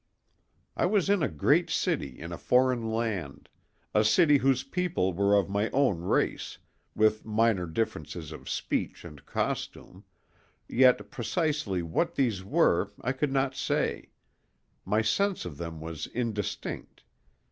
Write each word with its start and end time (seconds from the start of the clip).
I 0.75 0.87
was 0.87 1.11
in 1.11 1.21
a 1.21 1.29
great 1.29 1.69
city 1.69 2.17
in 2.19 2.31
a 2.31 2.37
foreign 2.39 2.89
land—a 2.89 4.03
city 4.03 4.37
whose 4.39 4.63
people 4.63 5.13
were 5.13 5.35
of 5.37 5.47
my 5.47 5.69
own 5.69 5.99
race, 6.01 6.57
with 6.95 7.23
minor 7.23 7.67
differences 7.67 8.31
of 8.31 8.49
speech 8.49 9.05
and 9.05 9.23
costume; 9.27 10.03
yet 10.67 11.11
precisely 11.11 11.83
what 11.83 12.15
these 12.15 12.43
were 12.43 12.91
I 12.99 13.11
could 13.11 13.31
not 13.31 13.53
say; 13.53 14.09
my 14.85 15.03
sense 15.03 15.45
of 15.45 15.59
them 15.59 15.79
was 15.79 16.07
indistinct. 16.07 17.03